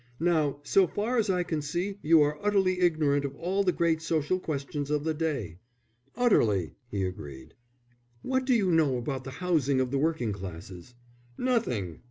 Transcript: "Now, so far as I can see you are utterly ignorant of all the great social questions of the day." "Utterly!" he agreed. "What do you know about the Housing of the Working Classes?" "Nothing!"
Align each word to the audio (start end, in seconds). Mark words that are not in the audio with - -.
"Now, 0.19 0.61
so 0.63 0.87
far 0.87 1.19
as 1.19 1.29
I 1.29 1.43
can 1.43 1.61
see 1.61 1.99
you 2.01 2.23
are 2.23 2.39
utterly 2.43 2.79
ignorant 2.79 3.23
of 3.23 3.35
all 3.35 3.63
the 3.63 3.71
great 3.71 4.01
social 4.01 4.39
questions 4.39 4.89
of 4.89 5.03
the 5.03 5.13
day." 5.13 5.59
"Utterly!" 6.15 6.73
he 6.89 7.03
agreed. 7.03 7.53
"What 8.23 8.45
do 8.45 8.55
you 8.55 8.71
know 8.71 8.97
about 8.97 9.25
the 9.25 9.29
Housing 9.45 9.79
of 9.79 9.91
the 9.91 9.99
Working 9.99 10.33
Classes?" 10.33 10.95
"Nothing!" 11.37 11.99